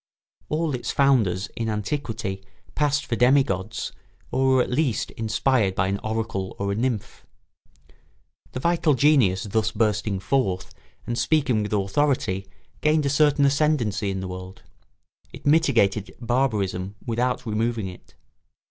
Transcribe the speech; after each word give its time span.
All 0.49 0.73
its 0.73 0.89
founders 0.89 1.45
in 1.55 1.69
antiquity 1.69 2.43
passed 2.73 3.05
for 3.05 3.15
demi 3.15 3.43
gods 3.43 3.91
or 4.31 4.47
were 4.55 4.63
at 4.63 4.71
least 4.71 5.11
inspired 5.11 5.75
by 5.75 5.89
an 5.89 5.99
oracle 6.03 6.55
or 6.57 6.71
a 6.71 6.75
nymph. 6.75 7.23
The 8.53 8.59
vital 8.59 8.95
genius 8.95 9.43
thus 9.43 9.69
bursting 9.69 10.19
forth 10.19 10.73
and 11.05 11.19
speaking 11.19 11.61
with 11.61 11.71
authority 11.73 12.47
gained 12.81 13.05
a 13.05 13.11
certain 13.11 13.45
ascendency 13.45 14.09
in 14.09 14.21
the 14.21 14.27
world; 14.27 14.63
it 15.31 15.45
mitigated 15.45 16.15
barbarism 16.19 16.95
without 17.05 17.45
removing 17.45 17.87
it. 17.87 18.15